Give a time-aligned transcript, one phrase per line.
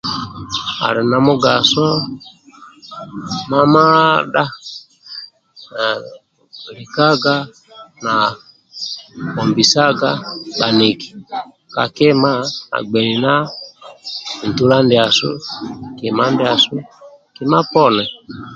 [0.85, 1.85] Ali na mugaso
[3.49, 4.51] mamadha na
[5.75, 5.85] na
[6.77, 7.35] likaga
[8.03, 8.13] na
[9.55, 10.09] bisaga
[10.57, 11.09] bhaniki
[11.73, 12.33] ka kima
[12.69, 13.33] na gbeina
[14.39, 15.29] na ntula ndiasu
[15.97, 16.75] kima ndiasu
[17.35, 18.05] kima poni